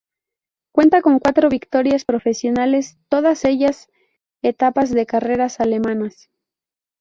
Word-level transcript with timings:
Cuenta 0.71 1.03
con 1.03 1.19
cuatro 1.19 1.47
victorias 1.47 2.05
profesionales, 2.05 2.97
todas 3.07 3.45
ellas 3.45 3.87
etapas 4.41 4.89
de 4.89 5.05
carreras 5.05 5.59
alemanas. 5.59 6.31